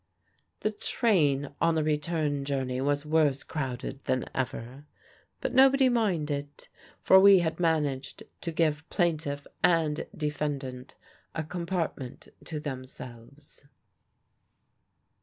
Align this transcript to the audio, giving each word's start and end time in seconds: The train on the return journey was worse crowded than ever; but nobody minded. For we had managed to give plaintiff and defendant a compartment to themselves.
The 0.61 0.71
train 0.71 1.53
on 1.61 1.75
the 1.75 1.83
return 1.83 2.43
journey 2.43 2.81
was 2.81 3.05
worse 3.05 3.43
crowded 3.43 4.03
than 4.05 4.25
ever; 4.33 4.85
but 5.41 5.53
nobody 5.53 5.89
minded. 5.89 6.49
For 7.03 7.19
we 7.19 7.37
had 7.41 7.59
managed 7.59 8.23
to 8.41 8.51
give 8.51 8.89
plaintiff 8.89 9.45
and 9.61 10.07
defendant 10.17 10.95
a 11.35 11.43
compartment 11.43 12.29
to 12.45 12.59
themselves. 12.59 13.65